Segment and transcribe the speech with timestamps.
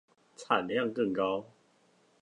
[0.35, 1.45] 產量更高